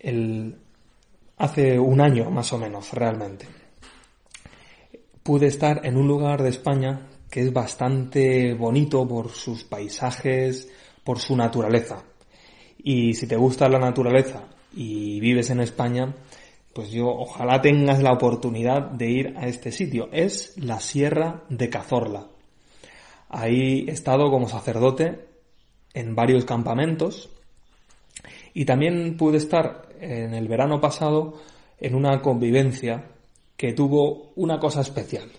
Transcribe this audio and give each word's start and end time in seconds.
el, 0.00 0.56
hace 1.36 1.78
un 1.78 2.00
año 2.00 2.30
más 2.30 2.52
o 2.52 2.58
menos, 2.58 2.92
realmente. 2.92 3.46
Pude 5.22 5.46
estar 5.46 5.86
en 5.86 5.96
un 5.96 6.08
lugar 6.08 6.42
de 6.42 6.48
España 6.48 7.06
que 7.30 7.40
es 7.42 7.52
bastante 7.52 8.54
bonito 8.54 9.06
por 9.06 9.30
sus 9.30 9.62
paisajes, 9.64 10.68
por 11.04 11.18
su 11.20 11.36
naturaleza. 11.36 12.02
Y 12.78 13.14
si 13.14 13.26
te 13.26 13.36
gusta 13.36 13.68
la 13.68 13.78
naturaleza 13.78 14.48
y 14.74 15.20
vives 15.20 15.50
en 15.50 15.60
España, 15.60 16.14
pues 16.74 16.90
yo 16.90 17.06
ojalá 17.08 17.60
tengas 17.60 18.02
la 18.02 18.12
oportunidad 18.12 18.90
de 18.90 19.10
ir 19.10 19.34
a 19.36 19.46
este 19.46 19.70
sitio. 19.70 20.08
Es 20.12 20.56
la 20.56 20.80
Sierra 20.80 21.44
de 21.48 21.70
Cazorla. 21.70 22.26
Ahí 23.28 23.84
he 23.86 23.92
estado 23.92 24.30
como 24.30 24.48
sacerdote 24.48 25.28
en 25.94 26.16
varios 26.16 26.44
campamentos 26.44 27.30
y 28.54 28.64
también 28.64 29.16
pude 29.16 29.38
estar 29.38 29.88
en 30.00 30.34
el 30.34 30.48
verano 30.48 30.80
pasado 30.80 31.34
en 31.78 31.94
una 31.94 32.20
convivencia 32.20 33.04
que 33.56 33.72
tuvo 33.72 34.32
una 34.36 34.58
cosa 34.58 34.80
especial. 34.80 35.30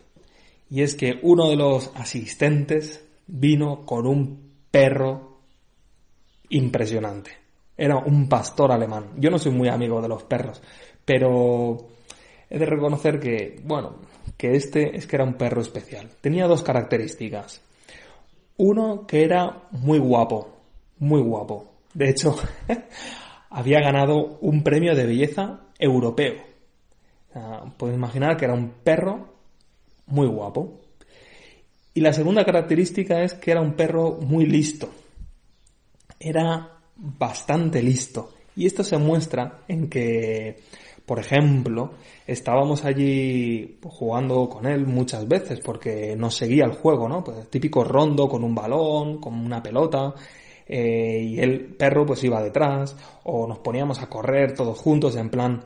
Y 0.70 0.82
es 0.84 0.96
que 0.96 1.20
uno 1.24 1.50
de 1.50 1.56
los 1.56 1.92
asistentes 1.96 3.04
vino 3.28 3.86
con 3.86 4.08
un 4.08 4.52
perro 4.70 5.40
impresionante. 6.50 7.32
Era 7.78 7.98
un 7.98 8.30
pastor 8.30 8.72
alemán. 8.72 9.12
Yo 9.18 9.30
no 9.30 9.40
soy 9.40 9.52
muy 9.52 9.70
amigo 9.70 10.02
de 10.02 10.08
los 10.08 10.24
perros, 10.24 10.62
pero 11.04 11.78
he 12.50 12.60
de 12.60 12.66
reconocer 12.66 13.20
que, 13.20 13.60
bueno, 13.64 13.96
que 14.38 14.56
este 14.56 14.96
es 14.96 15.08
que 15.08 15.16
era 15.16 15.26
un 15.26 15.34
perro 15.34 15.62
especial. 15.62 16.10
Tenía 16.22 16.48
dos 16.48 16.64
características. 16.64 17.62
Uno 18.58 19.08
que 19.08 19.24
era 19.24 19.64
muy 19.72 20.00
guapo, 20.00 20.50
muy 21.00 21.22
guapo. 21.22 21.71
De 21.94 22.10
hecho, 22.10 22.36
había 23.50 23.80
ganado 23.82 24.38
un 24.42 24.64
premio 24.64 24.96
de 24.96 25.06
belleza 25.06 25.62
europeo. 25.78 26.36
puedes 27.78 27.96
imaginar 27.96 28.38
que 28.38 28.46
era 28.46 28.54
un 28.54 28.70
perro 28.84 29.36
muy 30.08 30.28
guapo. 30.28 30.80
Y 31.94 32.02
la 32.02 32.14
segunda 32.14 32.46
característica 32.46 33.22
es 33.22 33.34
que 33.34 33.52
era 33.52 33.62
un 33.62 33.74
perro 33.74 34.18
muy 34.22 34.46
listo. 34.46 34.90
Era 36.20 36.78
bastante 36.96 37.82
listo. 37.82 38.34
Y 38.56 38.66
esto 38.66 38.84
se 38.84 38.98
muestra 38.98 39.64
en 39.68 39.90
que, 39.90 40.62
por 41.06 41.20
ejemplo, 41.20 41.94
estábamos 42.28 42.86
allí 42.86 43.80
jugando 43.84 44.48
con 44.48 44.66
él 44.66 44.86
muchas 44.86 45.28
veces 45.28 45.60
porque 45.60 46.16
nos 46.16 46.36
seguía 46.36 46.66
el 46.66 46.74
juego, 46.74 47.10
¿no? 47.10 47.24
Pues 47.24 47.50
típico 47.50 47.84
rondo 47.84 48.30
con 48.30 48.44
un 48.44 48.56
balón, 48.56 49.20
con 49.20 49.34
una 49.34 49.62
pelota, 49.62 50.14
eh, 50.68 51.22
y 51.22 51.40
el 51.40 51.76
perro 51.76 52.06
pues 52.06 52.24
iba 52.24 52.42
detrás, 52.42 52.96
o 53.24 53.48
nos 53.48 53.60
poníamos 53.60 54.02
a 54.02 54.08
correr 54.08 54.54
todos 54.54 54.78
juntos 54.80 55.16
en 55.16 55.30
plan 55.30 55.64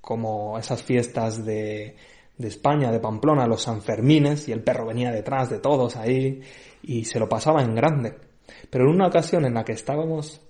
como 0.00 0.58
esas 0.58 0.82
fiestas 0.82 1.44
de, 1.44 1.96
de 2.38 2.48
España, 2.48 2.90
de 2.90 3.00
Pamplona, 3.00 3.46
los 3.46 3.62
Sanfermines, 3.62 4.48
y 4.48 4.52
el 4.52 4.62
perro 4.62 4.86
venía 4.86 5.12
detrás 5.12 5.50
de 5.50 5.58
todos 5.58 5.96
ahí, 5.96 6.40
y 6.82 7.04
se 7.04 7.18
lo 7.18 7.28
pasaba 7.28 7.62
en 7.62 7.74
grande. 7.74 8.14
Pero 8.70 8.84
en 8.84 8.90
una 8.90 9.06
ocasión 9.06 9.44
en 9.44 9.54
la 9.54 9.64
que 9.64 9.72
estábamos 9.72 10.40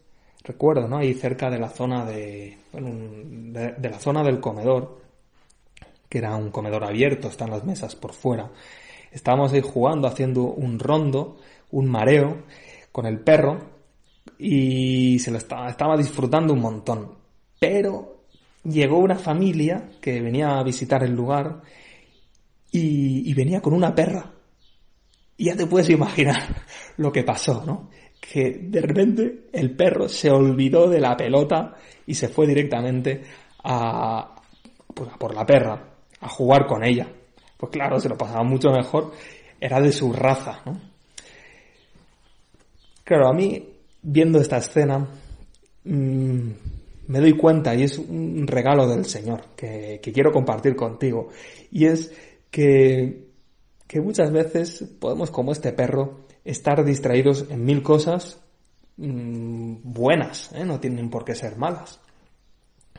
recuerdo, 0.44 0.88
¿no? 0.88 0.98
Ahí 0.98 1.14
cerca 1.14 1.50
de 1.50 1.58
la 1.58 1.68
zona 1.68 2.04
de, 2.04 2.58
de, 2.72 3.88
la 3.90 3.98
zona 3.98 4.22
del 4.22 4.40
comedor, 4.40 5.00
que 6.08 6.18
era 6.18 6.34
un 6.36 6.50
comedor 6.50 6.84
abierto, 6.84 7.28
están 7.28 7.50
las 7.50 7.64
mesas 7.64 7.94
por 7.94 8.12
fuera. 8.12 8.50
Estábamos 9.12 9.52
ahí 9.52 9.60
jugando, 9.60 10.08
haciendo 10.08 10.44
un 10.44 10.78
rondo, 10.78 11.38
un 11.70 11.90
mareo 11.90 12.44
con 12.92 13.06
el 13.06 13.20
perro 13.20 13.58
y 14.38 15.18
se 15.18 15.30
lo 15.30 15.38
estaba, 15.38 15.68
estaba 15.68 15.96
disfrutando 15.96 16.52
un 16.52 16.60
montón. 16.60 17.14
Pero 17.58 18.24
llegó 18.64 18.98
una 18.98 19.16
familia 19.16 19.90
que 20.00 20.20
venía 20.20 20.58
a 20.58 20.62
visitar 20.62 21.02
el 21.02 21.14
lugar 21.14 21.62
y, 22.70 23.30
y 23.30 23.34
venía 23.34 23.60
con 23.60 23.74
una 23.74 23.94
perra. 23.94 24.32
Y 25.36 25.46
ya 25.46 25.56
te 25.56 25.66
puedes 25.66 25.88
imaginar 25.90 26.64
lo 26.96 27.10
que 27.12 27.22
pasó, 27.22 27.64
¿no? 27.64 27.88
que 28.20 28.58
de 28.62 28.80
repente 28.80 29.46
el 29.52 29.74
perro 29.74 30.08
se 30.08 30.30
olvidó 30.30 30.88
de 30.88 31.00
la 31.00 31.16
pelota 31.16 31.74
y 32.06 32.14
se 32.14 32.28
fue 32.28 32.46
directamente 32.46 33.22
a, 33.64 34.36
pues, 34.94 35.10
por 35.18 35.34
la 35.34 35.46
perra, 35.46 35.82
a 36.20 36.28
jugar 36.28 36.66
con 36.66 36.84
ella. 36.84 37.08
Pues 37.56 37.72
claro, 37.72 37.98
se 37.98 38.08
lo 38.08 38.16
pasaba 38.16 38.44
mucho 38.44 38.70
mejor, 38.70 39.12
era 39.60 39.80
de 39.80 39.92
su 39.92 40.12
raza, 40.12 40.60
¿no? 40.64 40.89
Claro, 43.04 43.28
a 43.28 43.32
mí, 43.32 43.68
viendo 44.02 44.40
esta 44.40 44.58
escena, 44.58 45.06
mm, 45.84 46.50
me 47.08 47.20
doy 47.20 47.36
cuenta, 47.36 47.74
y 47.74 47.82
es 47.82 47.98
un 47.98 48.46
regalo 48.46 48.86
del 48.88 49.04
Señor 49.04 49.46
que, 49.56 50.00
quiero 50.00 50.32
compartir 50.32 50.76
contigo, 50.76 51.28
y 51.70 51.86
es 51.86 52.12
que, 52.50 53.28
que 53.86 54.00
muchas 54.00 54.30
veces 54.30 54.84
podemos, 55.00 55.30
como 55.30 55.52
este 55.52 55.72
perro, 55.72 56.20
estar 56.44 56.84
distraídos 56.84 57.46
en 57.50 57.64
mil 57.64 57.82
cosas 57.82 58.40
mm, 58.96 59.76
buenas, 59.82 60.52
¿eh? 60.52 60.64
no 60.64 60.78
tienen 60.80 61.10
por 61.10 61.24
qué 61.24 61.34
ser 61.34 61.56
malas. 61.56 62.00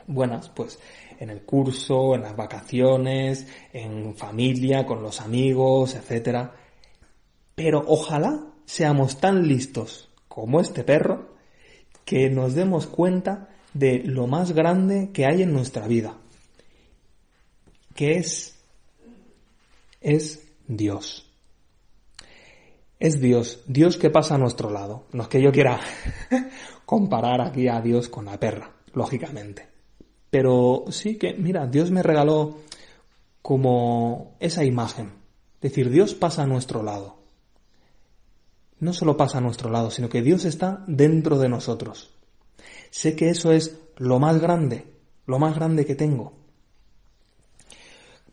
Buenas, 0.06 0.48
pues 0.48 0.78
en 1.22 1.30
el 1.30 1.42
curso, 1.42 2.16
en 2.16 2.22
las 2.22 2.36
vacaciones, 2.36 3.46
en 3.72 4.16
familia, 4.16 4.84
con 4.84 5.02
los 5.02 5.20
amigos, 5.20 5.94
etc. 5.94 6.50
Pero 7.54 7.84
ojalá 7.86 8.51
seamos 8.72 9.20
tan 9.20 9.46
listos 9.46 10.08
como 10.28 10.58
este 10.58 10.82
perro 10.82 11.34
que 12.06 12.30
nos 12.30 12.54
demos 12.54 12.86
cuenta 12.86 13.50
de 13.74 14.02
lo 14.04 14.26
más 14.26 14.52
grande 14.52 15.10
que 15.12 15.26
hay 15.26 15.42
en 15.42 15.52
nuestra 15.52 15.86
vida, 15.86 16.16
que 17.94 18.16
es, 18.16 18.58
es 20.00 20.48
Dios 20.66 21.28
es 22.98 23.20
Dios, 23.20 23.64
Dios 23.66 23.96
que 23.96 24.10
pasa 24.10 24.36
a 24.36 24.38
nuestro 24.38 24.70
lado. 24.70 25.06
No 25.12 25.24
es 25.24 25.28
que 25.28 25.42
yo 25.42 25.50
quiera 25.50 25.80
comparar 26.86 27.40
aquí 27.40 27.66
a 27.66 27.80
Dios 27.80 28.08
con 28.08 28.26
la 28.26 28.38
perra, 28.38 28.70
lógicamente. 28.94 29.66
Pero 30.30 30.84
sí 30.90 31.18
que, 31.18 31.34
mira, 31.34 31.66
Dios 31.66 31.90
me 31.90 32.04
regaló 32.04 32.58
como 33.42 34.36
esa 34.38 34.64
imagen. 34.64 35.14
Es 35.56 35.72
decir, 35.72 35.90
Dios 35.90 36.14
pasa 36.14 36.44
a 36.44 36.46
nuestro 36.46 36.84
lado. 36.84 37.21
No 38.82 38.92
solo 38.92 39.16
pasa 39.16 39.38
a 39.38 39.40
nuestro 39.40 39.70
lado, 39.70 39.92
sino 39.92 40.08
que 40.08 40.22
Dios 40.22 40.44
está 40.44 40.82
dentro 40.88 41.38
de 41.38 41.48
nosotros. 41.48 42.10
Sé 42.90 43.14
que 43.14 43.30
eso 43.30 43.52
es 43.52 43.78
lo 43.96 44.18
más 44.18 44.40
grande, 44.40 44.92
lo 45.24 45.38
más 45.38 45.54
grande 45.54 45.86
que 45.86 45.94
tengo. 45.94 46.32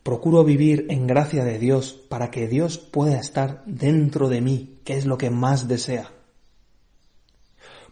Procuro 0.02 0.42
vivir 0.42 0.86
en 0.90 1.06
gracia 1.06 1.44
de 1.44 1.60
Dios 1.60 1.92
para 1.92 2.32
que 2.32 2.48
Dios 2.48 2.78
pueda 2.78 3.20
estar 3.20 3.62
dentro 3.64 4.28
de 4.28 4.40
mí, 4.40 4.80
que 4.82 4.94
es 4.94 5.06
lo 5.06 5.18
que 5.18 5.30
más 5.30 5.68
desea. 5.68 6.10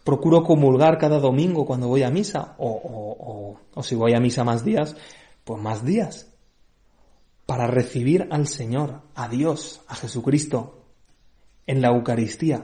Procuro 0.03 0.43
comulgar 0.43 0.97
cada 0.97 1.21
domingo 1.21 1.65
cuando 1.65 1.87
voy 1.87 2.03
a 2.03 2.11
misa, 2.11 2.55
o, 2.57 3.57
o, 3.73 3.83
si 3.83 3.95
voy 3.95 4.15
a 4.15 4.19
misa 4.19 4.43
más 4.43 4.65
días, 4.65 4.97
pues 5.45 5.61
más 5.61 5.85
días, 5.85 6.27
para 7.45 7.67
recibir 7.67 8.27
al 8.31 8.47
Señor, 8.47 8.99
a 9.15 9.29
Dios, 9.29 9.79
a 9.87 9.95
Jesucristo, 9.95 10.79
en 11.69 11.81
la 11.81 11.89
Eucaristía. 11.89 12.63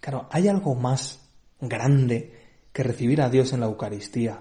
Claro, 0.00 0.26
¿hay 0.32 0.48
algo 0.48 0.74
más 0.74 1.20
grande 1.60 2.34
que 2.72 2.82
recibir 2.82 3.22
a 3.22 3.30
Dios 3.30 3.52
en 3.52 3.60
la 3.60 3.66
Eucaristía? 3.66 4.40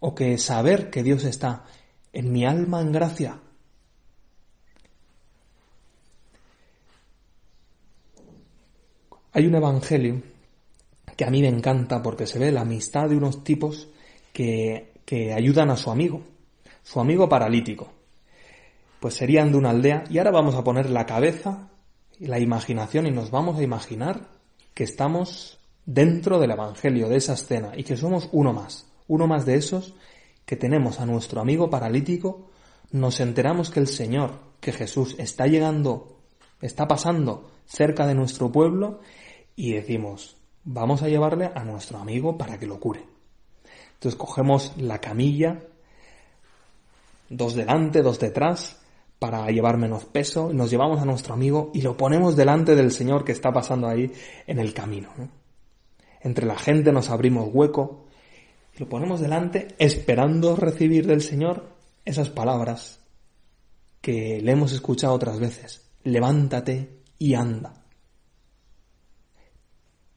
O 0.00 0.14
que 0.14 0.38
saber 0.38 0.88
que 0.88 1.02
Dios 1.02 1.24
está 1.24 1.66
en 2.10 2.32
mi 2.32 2.46
alma 2.46 2.80
en 2.80 2.90
gracia. 2.90 3.38
Hay 9.32 9.46
un 9.46 9.54
evangelio 9.54 10.22
que 11.18 11.26
a 11.26 11.30
mí 11.30 11.42
me 11.42 11.48
encanta 11.48 12.02
porque 12.02 12.26
se 12.26 12.38
ve 12.38 12.50
la 12.50 12.62
amistad 12.62 13.10
de 13.10 13.16
unos 13.18 13.44
tipos 13.44 13.88
que, 14.32 14.94
que 15.04 15.34
ayudan 15.34 15.68
a 15.68 15.76
su 15.76 15.90
amigo, 15.90 16.22
su 16.82 16.98
amigo 16.98 17.28
paralítico. 17.28 17.92
Pues 19.00 19.12
serían 19.12 19.52
de 19.52 19.58
una 19.58 19.68
aldea 19.68 20.04
y 20.08 20.16
ahora 20.16 20.30
vamos 20.30 20.54
a 20.54 20.64
poner 20.64 20.88
la 20.88 21.04
cabeza 21.04 21.68
la 22.20 22.38
imaginación 22.38 23.06
y 23.06 23.10
nos 23.10 23.30
vamos 23.30 23.58
a 23.58 23.62
imaginar 23.62 24.28
que 24.74 24.84
estamos 24.84 25.58
dentro 25.86 26.38
del 26.38 26.50
Evangelio, 26.50 27.08
de 27.08 27.16
esa 27.16 27.34
escena, 27.34 27.72
y 27.76 27.84
que 27.84 27.96
somos 27.96 28.28
uno 28.32 28.52
más, 28.52 28.86
uno 29.06 29.26
más 29.26 29.46
de 29.46 29.54
esos 29.56 29.94
que 30.44 30.56
tenemos 30.56 31.00
a 31.00 31.06
nuestro 31.06 31.40
amigo 31.40 31.70
paralítico, 31.70 32.50
nos 32.90 33.20
enteramos 33.20 33.70
que 33.70 33.80
el 33.80 33.86
Señor, 33.86 34.38
que 34.60 34.72
Jesús 34.72 35.14
está 35.18 35.46
llegando, 35.46 36.18
está 36.60 36.88
pasando 36.88 37.50
cerca 37.66 38.06
de 38.06 38.14
nuestro 38.14 38.50
pueblo 38.50 39.00
y 39.56 39.72
decimos, 39.72 40.36
vamos 40.64 41.02
a 41.02 41.08
llevarle 41.08 41.50
a 41.54 41.64
nuestro 41.64 41.98
amigo 41.98 42.38
para 42.38 42.58
que 42.58 42.66
lo 42.66 42.80
cure. 42.80 43.04
Entonces 43.94 44.18
cogemos 44.18 44.74
la 44.76 45.00
camilla, 45.00 45.58
dos 47.28 47.54
delante, 47.54 48.02
dos 48.02 48.18
detrás, 48.18 48.77
para 49.18 49.46
llevar 49.50 49.76
menos 49.78 50.04
peso, 50.04 50.52
nos 50.52 50.70
llevamos 50.70 51.00
a 51.00 51.04
nuestro 51.04 51.34
amigo 51.34 51.70
y 51.74 51.82
lo 51.82 51.96
ponemos 51.96 52.36
delante 52.36 52.76
del 52.76 52.92
Señor 52.92 53.24
que 53.24 53.32
está 53.32 53.52
pasando 53.52 53.88
ahí 53.88 54.12
en 54.46 54.58
el 54.58 54.72
camino. 54.72 55.10
Entre 56.20 56.46
la 56.46 56.56
gente 56.56 56.92
nos 56.92 57.10
abrimos 57.10 57.48
hueco, 57.52 58.04
Lo 58.78 58.88
ponemos 58.88 59.20
delante 59.20 59.74
esperando 59.78 60.54
recibir 60.54 61.04
del 61.04 61.20
Señor 61.20 61.68
esas 62.04 62.30
palabras 62.30 63.00
que 64.00 64.40
le 64.40 64.52
hemos 64.52 64.72
escuchado 64.72 65.14
otras 65.14 65.40
veces. 65.40 65.90
Levántate 66.04 67.00
y 67.18 67.34
anda. 67.34 67.74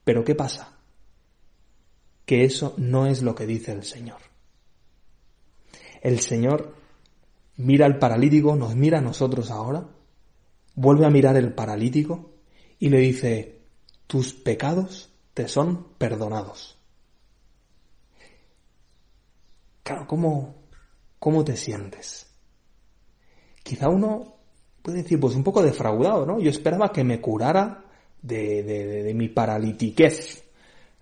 Pero 0.03 0.23
¿qué 0.23 0.35
pasa? 0.35 0.77
Que 2.23 2.43
eso 2.43 2.75
no 2.77 3.07
es 3.07 3.23
lo 3.23 3.33
que 3.33 3.47
dice 3.47 3.71
el 3.71 3.83
Señor. 3.83 4.19
El 6.01 6.19
Señor 6.19 6.75
mira 7.57 7.85
al 7.85 7.99
paralítico, 7.99 8.55
nos 8.55 8.75
mira 8.75 8.99
a 8.99 9.01
nosotros 9.01 9.51
ahora, 9.51 9.87
vuelve 10.75 11.05
a 11.05 11.09
mirar 11.09 11.35
el 11.37 11.53
paralítico 11.53 12.31
y 12.79 12.89
le 12.89 12.99
dice, 12.99 13.61
tus 14.07 14.33
pecados 14.33 15.13
te 15.33 15.47
son 15.47 15.93
perdonados. 15.97 16.77
Claro, 19.83 20.07
¿cómo, 20.07 20.55
cómo 21.19 21.43
te 21.43 21.55
sientes? 21.55 22.27
Quizá 23.63 23.89
uno 23.89 24.35
puede 24.81 25.03
decir, 25.03 25.19
pues 25.19 25.35
un 25.35 25.43
poco 25.43 25.61
defraudado, 25.61 26.25
¿no? 26.25 26.39
Yo 26.39 26.49
esperaba 26.49 26.91
que 26.91 27.03
me 27.03 27.21
curara 27.21 27.85
de, 28.21 28.63
de, 28.63 29.13
mi 29.13 29.29
paralitiquez, 29.29 30.43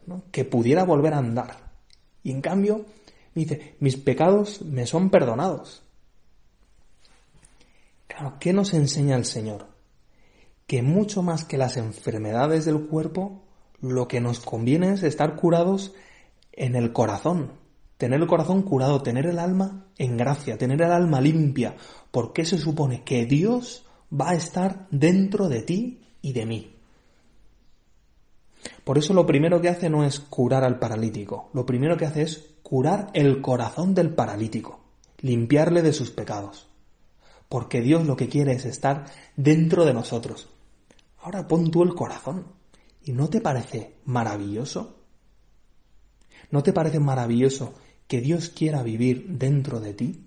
¿no? 0.06 0.24
que 0.32 0.46
pudiera 0.46 0.84
volver 0.84 1.14
a 1.14 1.20
andar. 1.20 1.72
Y 2.24 2.32
en 2.32 2.42
cambio, 2.42 2.86
dice, 3.34 3.76
mis 3.80 3.98
pecados 3.98 4.62
me 4.62 4.86
son 4.86 5.10
perdonados. 5.10 5.84
Claro, 8.10 8.38
¿qué 8.40 8.54
nos 8.54 8.74
enseña 8.74 9.16
el 9.16 9.24
Señor? 9.24 9.68
Que 10.66 10.82
mucho 10.82 11.22
más 11.22 11.46
que 11.46 11.60
las 11.60 11.78
enfermedades 11.78 12.66
del 12.66 12.88
cuerpo, 12.88 13.44
lo 13.82 14.08
que 14.08 14.20
nos 14.20 14.40
conviene 14.40 14.94
es 14.94 15.04
estar 15.04 15.36
curados 15.36 15.94
en 16.52 16.76
el 16.76 16.92
corazón, 16.92 17.54
tener 17.98 18.20
el 18.20 18.28
corazón 18.28 18.64
curado, 18.64 19.04
tener 19.04 19.28
el 19.28 19.38
alma 19.38 19.86
en 19.98 20.18
gracia, 20.18 20.58
tener 20.58 20.82
el 20.82 20.92
alma 20.92 21.22
limpia, 21.22 21.76
porque 22.10 22.46
se 22.46 22.58
supone 22.58 23.04
que 23.04 23.26
Dios 23.26 23.86
va 24.12 24.32
a 24.32 24.36
estar 24.36 24.88
dentro 24.90 25.48
de 25.48 25.62
ti 25.62 26.02
y 26.22 26.34
de 26.34 26.46
mí. 26.48 26.76
Por 28.84 28.98
eso 28.98 29.14
lo 29.14 29.28
primero 29.28 29.62
que 29.62 29.70
hace 29.70 29.88
no 29.90 30.04
es 30.04 30.20
curar 30.20 30.64
al 30.64 30.80
paralítico, 30.80 31.52
lo 31.54 31.64
primero 31.64 31.96
que 31.96 32.06
hace 32.06 32.24
es 32.24 32.56
curar 32.64 33.12
el 33.14 33.40
corazón 33.42 33.94
del 33.94 34.16
paralítico, 34.16 34.80
limpiarle 35.20 35.84
de 35.84 35.94
sus 35.94 36.10
pecados. 36.10 36.69
Porque 37.50 37.82
Dios 37.82 38.06
lo 38.06 38.16
que 38.16 38.30
quiere 38.30 38.54
es 38.54 38.66
estar 38.66 39.06
dentro 39.36 39.84
de 39.84 39.94
nosotros. 39.94 40.48
Ahora 41.22 41.48
pon 41.48 41.72
tú 41.72 41.84
el 41.84 41.96
corazón. 41.96 42.46
¿Y 43.04 43.12
no 43.12 43.28
te 43.30 43.42
parece 43.42 43.96
maravilloso? 44.06 45.00
¿No 46.52 46.64
te 46.64 46.74
parece 46.74 47.00
maravilloso 47.00 47.74
que 48.08 48.22
Dios 48.22 48.50
quiera 48.50 48.84
vivir 48.84 49.26
dentro 49.28 49.80
de 49.80 49.94
ti? 49.94 50.26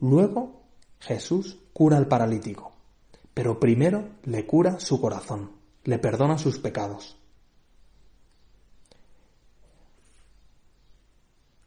Luego 0.00 0.62
Jesús 1.00 1.58
cura 1.72 1.96
al 1.96 2.08
paralítico, 2.08 2.72
pero 3.32 3.60
primero 3.60 4.08
le 4.24 4.46
cura 4.46 4.80
su 4.80 5.00
corazón, 5.00 5.52
le 5.84 5.98
perdona 5.98 6.38
sus 6.38 6.58
pecados. 6.58 7.16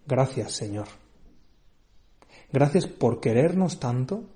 Gracias, 0.05 0.53
Señor. 0.53 0.87
Gracias 2.51 2.87
por 2.87 3.19
querernos 3.19 3.79
tanto 3.79 4.29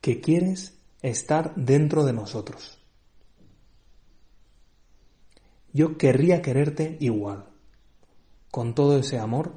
que 0.00 0.20
quieres 0.20 0.78
estar 1.02 1.54
dentro 1.56 2.04
de 2.04 2.12
nosotros. 2.12 2.78
Yo 5.72 5.98
querría 5.98 6.40
quererte 6.40 6.96
igual, 7.00 7.46
con 8.50 8.74
todo 8.74 8.98
ese 8.98 9.18
amor 9.18 9.52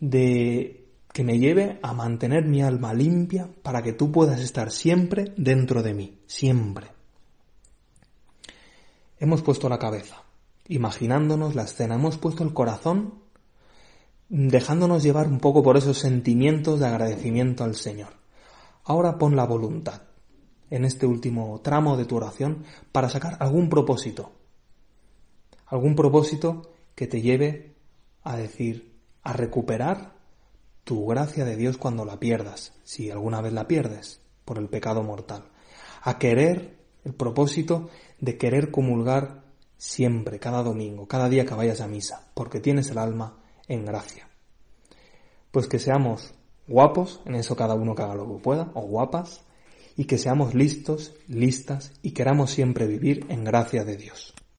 de 0.00 0.86
que 1.12 1.24
me 1.24 1.38
lleve 1.38 1.80
a 1.82 1.92
mantener 1.92 2.44
mi 2.44 2.62
alma 2.62 2.94
limpia 2.94 3.50
para 3.62 3.82
que 3.82 3.92
tú 3.92 4.12
puedas 4.12 4.40
estar 4.40 4.70
siempre 4.70 5.34
dentro 5.36 5.82
de 5.82 5.94
mí, 5.94 6.18
siempre. 6.26 6.92
Hemos 9.18 9.42
puesto 9.42 9.68
la 9.68 9.80
cabeza, 9.80 10.22
imaginándonos 10.68 11.56
la 11.56 11.64
escena, 11.64 11.96
hemos 11.96 12.18
puesto 12.18 12.44
el 12.44 12.54
corazón 12.54 13.14
dejándonos 14.28 15.02
llevar 15.02 15.28
un 15.28 15.40
poco 15.40 15.62
por 15.62 15.76
esos 15.76 15.98
sentimientos 15.98 16.80
de 16.80 16.86
agradecimiento 16.86 17.64
al 17.64 17.74
Señor. 17.74 18.10
Ahora 18.84 19.18
pon 19.18 19.36
la 19.36 19.44
voluntad 19.44 20.02
en 20.70 20.84
este 20.84 21.06
último 21.06 21.60
tramo 21.62 21.96
de 21.96 22.04
tu 22.04 22.16
oración 22.16 22.64
para 22.92 23.08
sacar 23.08 23.36
algún 23.40 23.68
propósito, 23.68 24.32
algún 25.66 25.94
propósito 25.94 26.70
que 26.94 27.06
te 27.06 27.22
lleve 27.22 27.74
a 28.22 28.36
decir, 28.36 28.94
a 29.22 29.32
recuperar 29.32 30.14
tu 30.84 31.06
gracia 31.06 31.44
de 31.44 31.56
Dios 31.56 31.76
cuando 31.78 32.04
la 32.04 32.18
pierdas, 32.18 32.72
si 32.84 33.10
alguna 33.10 33.40
vez 33.40 33.52
la 33.52 33.68
pierdes 33.68 34.20
por 34.44 34.58
el 34.58 34.68
pecado 34.68 35.02
mortal, 35.02 35.44
a 36.02 36.18
querer 36.18 36.78
el 37.04 37.14
propósito 37.14 37.88
de 38.20 38.36
querer 38.36 38.70
comulgar 38.70 39.44
siempre, 39.76 40.38
cada 40.38 40.62
domingo, 40.62 41.06
cada 41.06 41.28
día 41.28 41.46
que 41.46 41.54
vayas 41.54 41.80
a 41.80 41.88
misa, 41.88 42.30
porque 42.34 42.60
tienes 42.60 42.90
el 42.90 42.98
alma 42.98 43.38
en 43.68 43.84
gracia. 43.84 44.28
Pues 45.50 45.68
que 45.68 45.78
seamos 45.78 46.34
guapos, 46.66 47.20
en 47.24 47.34
eso 47.34 47.56
cada 47.56 47.74
uno 47.74 47.94
que 47.94 48.02
haga 48.02 48.14
lo 48.14 48.26
que 48.26 48.42
pueda, 48.42 48.70
o 48.74 48.82
guapas, 48.82 49.42
y 49.96 50.04
que 50.04 50.18
seamos 50.18 50.54
listos, 50.54 51.14
listas 51.26 51.92
y 52.02 52.12
queramos 52.12 52.50
siempre 52.50 52.86
vivir 52.86 53.26
en 53.28 53.44
gracia 53.44 53.84
de 53.84 53.96
Dios. 53.96 54.34